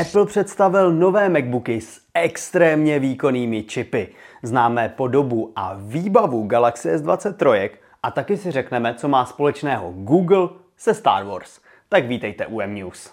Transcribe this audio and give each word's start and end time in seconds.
Apple 0.00 0.26
představil 0.26 0.92
nové 0.92 1.28
MacBooky 1.28 1.80
s 1.80 2.00
extrémně 2.14 2.98
výkonnými 2.98 3.62
čipy. 3.62 4.08
Známe 4.42 4.88
podobu 4.88 5.52
a 5.56 5.76
výbavu 5.78 6.46
Galaxy 6.46 6.88
S23 6.88 7.70
a 8.02 8.10
taky 8.10 8.36
si 8.36 8.50
řekneme, 8.50 8.94
co 8.94 9.08
má 9.08 9.26
společného 9.26 9.92
Google 9.92 10.48
se 10.76 10.94
Star 10.94 11.24
Wars. 11.24 11.60
Tak 11.88 12.06
vítejte 12.06 12.46
u 12.46 12.60
M-News. 12.60 13.12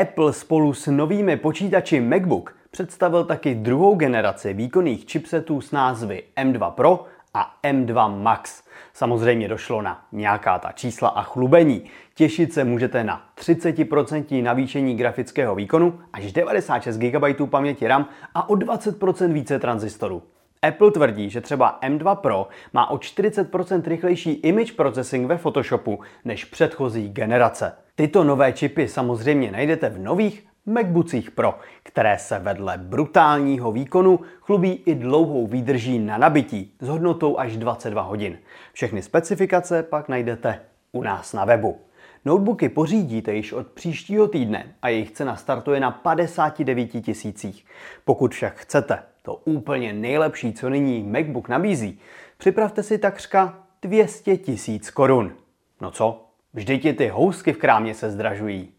Apple 0.00 0.32
spolu 0.32 0.74
s 0.74 0.86
novými 0.86 1.36
počítači 1.36 2.00
MacBook 2.00 2.56
představil 2.70 3.24
taky 3.24 3.54
druhou 3.54 3.94
generaci 3.94 4.54
výkonných 4.54 5.04
chipsetů 5.10 5.60
s 5.60 5.72
názvy 5.72 6.22
M2 6.36 6.70
Pro 6.70 7.06
a 7.34 7.54
M2 7.64 8.22
Max. 8.22 8.62
Samozřejmě 8.92 9.48
došlo 9.48 9.82
na 9.82 10.06
nějaká 10.12 10.58
ta 10.58 10.72
čísla 10.72 11.08
a 11.08 11.22
chlubení. 11.22 11.84
Těšit 12.14 12.52
se 12.52 12.64
můžete 12.64 13.04
na 13.04 13.22
30% 13.38 14.42
navýšení 14.42 14.96
grafického 14.96 15.54
výkonu, 15.54 16.00
až 16.12 16.32
96 16.32 16.98
GB 16.98 17.50
paměti 17.50 17.88
RAM 17.88 18.06
a 18.34 18.48
o 18.48 18.54
20% 18.54 19.32
více 19.32 19.58
tranzistorů. 19.58 20.22
Apple 20.62 20.90
tvrdí, 20.90 21.30
že 21.30 21.40
třeba 21.40 21.78
M2 21.82 22.16
Pro 22.16 22.48
má 22.72 22.90
o 22.90 22.96
40% 22.96 23.82
rychlejší 23.84 24.32
image 24.32 24.72
processing 24.72 25.26
ve 25.26 25.36
Photoshopu 25.36 26.00
než 26.24 26.44
předchozí 26.44 27.08
generace. 27.08 27.72
Tyto 27.94 28.24
nové 28.24 28.52
čipy 28.52 28.88
samozřejmě 28.88 29.52
najdete 29.52 29.88
v 29.88 29.98
nových 29.98 30.47
MacBookích 30.68 31.30
Pro, 31.30 31.58
které 31.82 32.18
se 32.18 32.38
vedle 32.38 32.78
brutálního 32.78 33.72
výkonu 33.72 34.20
chlubí 34.40 34.72
i 34.86 34.94
dlouhou 34.94 35.46
výdrží 35.46 35.98
na 35.98 36.18
nabití 36.18 36.74
s 36.80 36.88
hodnotou 36.88 37.38
až 37.38 37.56
22 37.56 38.02
hodin. 38.02 38.38
Všechny 38.72 39.02
specifikace 39.02 39.82
pak 39.82 40.08
najdete 40.08 40.60
u 40.92 41.02
nás 41.02 41.32
na 41.32 41.44
webu. 41.44 41.80
Notebooky 42.24 42.68
pořídíte 42.68 43.34
již 43.34 43.52
od 43.52 43.66
příštího 43.66 44.28
týdne 44.28 44.74
a 44.82 44.88
jejich 44.88 45.10
cena 45.10 45.36
startuje 45.36 45.80
na 45.80 45.90
59 45.90 46.86
tisících. 46.86 47.64
Pokud 48.04 48.34
však 48.34 48.56
chcete 48.56 48.98
to 49.22 49.34
úplně 49.34 49.92
nejlepší, 49.92 50.52
co 50.52 50.68
nyní 50.68 51.02
MacBook 51.02 51.48
nabízí, 51.48 52.00
připravte 52.38 52.82
si 52.82 52.98
takřka 52.98 53.58
200 53.82 54.36
tisíc 54.36 54.90
korun. 54.90 55.32
No 55.80 55.90
co? 55.90 56.24
Vždyť 56.54 56.84
i 56.84 56.92
ty 56.92 57.08
housky 57.08 57.52
v 57.52 57.58
krámě 57.58 57.94
se 57.94 58.10
zdražují. 58.10 58.72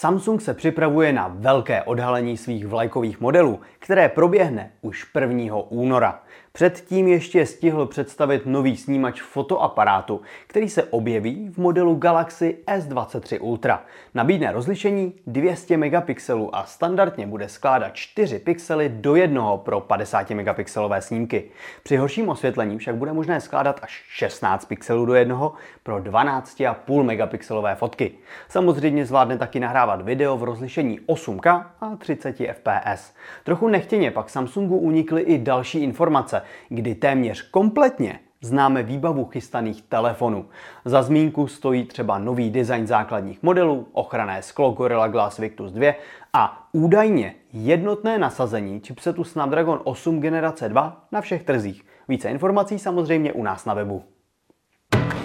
Samsung 0.00 0.40
se 0.40 0.54
připravuje 0.54 1.12
na 1.12 1.28
velké 1.28 1.82
odhalení 1.82 2.36
svých 2.36 2.66
vlajkových 2.66 3.20
modelů, 3.20 3.60
které 3.78 4.08
proběhne 4.08 4.72
už 4.80 5.06
1. 5.20 5.56
února. 5.68 6.22
Předtím 6.52 7.08
ještě 7.08 7.46
stihl 7.46 7.86
představit 7.86 8.46
nový 8.46 8.76
snímač 8.76 9.22
fotoaparátu, 9.22 10.20
který 10.46 10.68
se 10.68 10.82
objeví 10.82 11.48
v 11.52 11.58
modelu 11.58 11.94
Galaxy 11.94 12.58
S23 12.66 13.38
Ultra. 13.40 13.84
Nabídne 14.14 14.52
rozlišení 14.52 15.14
200 15.26 15.76
megapixelů 15.76 16.56
a 16.56 16.64
standardně 16.64 17.26
bude 17.26 17.48
skládat 17.48 17.94
4 17.94 18.38
pixely 18.38 18.88
do 18.88 19.16
jednoho 19.16 19.58
pro 19.58 19.80
50 19.80 20.30
megapixelové 20.30 21.02
snímky. 21.02 21.44
Při 21.82 21.96
horším 21.96 22.28
osvětlení 22.28 22.78
však 22.78 22.96
bude 22.96 23.12
možné 23.12 23.40
skládat 23.40 23.80
až 23.82 24.04
16 24.08 24.64
pixelů 24.64 25.06
do 25.06 25.14
jednoho 25.14 25.52
pro 25.82 25.96
12,5 25.96 27.02
megapixelové 27.02 27.74
fotky. 27.74 28.12
Samozřejmě 28.48 29.06
zvládne 29.06 29.38
taky 29.38 29.60
nahrávat 29.60 30.02
video 30.02 30.36
v 30.36 30.44
rozlišení 30.44 31.00
8K 31.00 31.66
a 31.80 31.96
30 31.96 32.36
fps. 32.36 33.12
Trochu 33.44 33.68
nechtěně 33.68 34.10
pak 34.10 34.30
Samsungu 34.30 34.78
unikly 34.78 35.22
i 35.22 35.38
další 35.38 35.78
informace, 35.78 36.39
kdy 36.68 36.94
téměř 36.94 37.42
kompletně 37.42 38.20
známe 38.40 38.82
výbavu 38.82 39.24
chystaných 39.24 39.82
telefonů. 39.82 40.46
Za 40.84 41.02
zmínku 41.02 41.46
stojí 41.46 41.84
třeba 41.84 42.18
nový 42.18 42.50
design 42.50 42.86
základních 42.86 43.42
modelů, 43.42 43.86
ochranné 43.92 44.42
sklo 44.42 44.70
Gorilla 44.70 45.08
Glass 45.08 45.38
Victus 45.38 45.72
2 45.72 45.94
a 46.32 46.68
údajně 46.72 47.34
jednotné 47.52 48.18
nasazení 48.18 48.80
chipsetu 48.80 49.24
Snapdragon 49.24 49.80
8 49.84 50.20
generace 50.20 50.68
2 50.68 51.04
na 51.12 51.20
všech 51.20 51.42
trzích. 51.42 51.84
Více 52.08 52.28
informací 52.28 52.78
samozřejmě 52.78 53.32
u 53.32 53.42
nás 53.42 53.64
na 53.64 53.74
webu. 53.74 54.02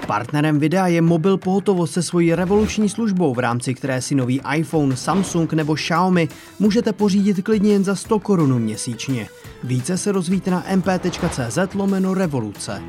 Partnerem 0.08 0.60
videa 0.60 0.88
je 0.88 1.02
mobil 1.02 1.38
pohotovost 1.38 1.94
se 1.94 2.04
svojí 2.04 2.36
revoluční 2.36 2.90
službou, 2.90 3.34
v 3.34 3.40
rámci 3.40 3.74
které 3.74 4.02
si 4.02 4.16
nový 4.16 4.42
iPhone, 4.56 4.96
Samsung 4.96 5.54
nebo 5.54 5.76
Xiaomi 5.76 6.28
můžete 6.60 6.94
pořídit 6.94 7.42
klidně 7.42 7.72
jen 7.72 7.84
za 7.84 7.96
100 7.96 8.20
korun 8.20 8.60
měsíčně. 8.60 9.28
Více 9.68 9.98
se 9.98 10.12
rozvíte 10.12 10.52
na 10.52 10.64
mp.cz 10.76 11.74
lomeno 11.76 12.14
revoluce. 12.14 12.82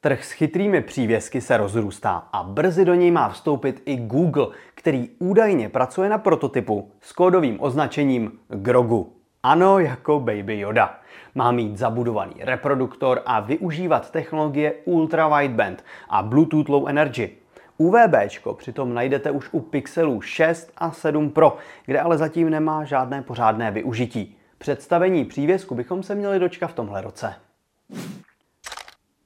Trh 0.00 0.24
s 0.24 0.30
chytrými 0.30 0.80
přívězky 0.80 1.40
se 1.40 1.56
rozrůstá 1.56 2.28
a 2.32 2.42
brzy 2.42 2.84
do 2.84 2.94
něj 2.94 3.10
má 3.10 3.28
vstoupit 3.28 3.82
i 3.84 3.96
Google, 3.96 4.46
který 4.74 5.08
údajně 5.18 5.68
pracuje 5.68 6.08
na 6.08 6.18
prototypu 6.18 6.90
s 7.00 7.12
kódovým 7.12 7.56
označením 7.60 8.32
Grogu. 8.48 9.12
Ano, 9.42 9.78
jako 9.78 10.20
Baby 10.20 10.58
Yoda. 10.58 10.98
Má 11.34 11.52
mít 11.52 11.78
zabudovaný 11.78 12.34
reproduktor 12.38 13.22
a 13.26 13.40
využívat 13.40 14.10
technologie 14.10 14.74
Ultra 14.84 15.38
Wideband 15.38 15.84
a 16.08 16.22
Bluetooth 16.22 16.68
Low 16.68 16.88
Energy. 16.88 17.30
UVB 17.78 18.14
přitom 18.56 18.94
najdete 18.94 19.30
už 19.30 19.48
u 19.52 19.60
Pixelů 19.60 20.20
6 20.20 20.72
a 20.76 20.90
7 20.90 21.30
Pro, 21.30 21.56
kde 21.84 22.00
ale 22.00 22.18
zatím 22.18 22.50
nemá 22.50 22.84
žádné 22.84 23.22
pořádné 23.22 23.70
využití. 23.70 24.36
Představení 24.58 25.24
přívěsku 25.24 25.74
bychom 25.74 26.02
se 26.02 26.14
měli 26.14 26.38
dočkat 26.38 26.68
v 26.68 26.74
tomhle 26.74 27.00
roce. 27.00 27.34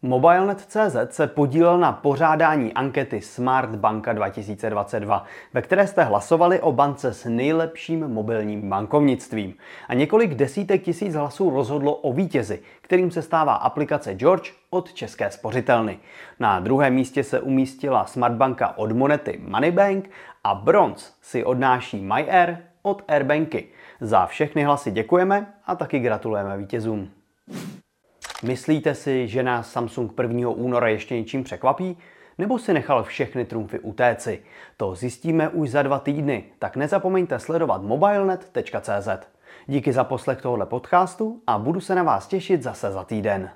MobileNet.cz 0.03 0.97
se 1.11 1.27
podílel 1.27 1.79
na 1.79 1.93
pořádání 1.93 2.73
ankety 2.73 3.21
Smart 3.21 3.71
Banka 3.71 4.13
2022, 4.13 5.25
ve 5.55 5.63
které 5.63 5.87
jste 5.87 6.05
hlasovali 6.05 6.61
o 6.61 6.73
bance 6.73 7.15
s 7.15 7.25
nejlepším 7.25 8.09
mobilním 8.09 8.71
bankovnictvím. 8.71 9.55
A 9.89 9.95
několik 9.95 10.35
desítek 10.35 10.83
tisíc 10.83 11.15
hlasů 11.15 11.51
rozhodlo 11.51 11.95
o 11.95 12.12
vítězi, 12.12 12.62
kterým 12.81 13.11
se 13.11 13.23
stává 13.23 13.55
aplikace 13.55 14.15
George 14.15 14.53
od 14.71 14.93
České 14.93 15.31
spořitelny. 15.31 15.99
Na 16.39 16.61
druhém 16.61 16.95
místě 16.95 17.25
se 17.25 17.41
umístila 17.41 18.07
Smartbanka 18.07 18.79
od 18.79 18.93
Monety 18.93 19.41
Moneybank 19.47 20.11
a 20.45 20.55
bronz 20.55 21.12
si 21.21 21.45
odnáší 21.45 22.01
MyAir 22.01 22.59
od 22.83 23.03
Airbanky. 23.09 23.69
Za 24.00 24.27
všechny 24.27 24.65
hlasy 24.65 24.91
děkujeme 24.91 25.55
a 25.66 25.77
taky 25.77 25.99
gratulujeme 25.99 26.59
vítězům. 26.59 27.11
Myslíte 28.43 28.94
si, 28.94 29.28
že 29.28 29.43
nás 29.43 29.72
Samsung 29.72 30.12
1. 30.22 30.49
února 30.49 30.88
ještě 30.88 31.15
něčím 31.15 31.44
překvapí? 31.44 31.99
Nebo 32.38 32.59
si 32.59 32.72
nechal 32.72 33.03
všechny 33.03 33.44
trumfy 33.44 33.78
utéci? 33.78 34.43
To 34.77 34.94
zjistíme 34.94 35.49
už 35.49 35.71
za 35.71 35.83
dva 35.83 35.99
týdny, 35.99 36.44
tak 36.59 36.77
nezapomeňte 36.77 37.38
sledovat 37.38 37.83
mobilenet.cz. 37.83 39.09
Díky 39.66 39.93
za 39.93 40.05
poslech 40.05 40.43
tohoto 40.43 40.67
podcastu 40.67 41.43
a 41.47 41.59
budu 41.59 41.81
se 41.81 41.94
na 41.94 42.03
vás 42.03 42.27
těšit 42.27 42.62
zase 42.62 42.91
za 42.91 43.05
týden. 43.05 43.50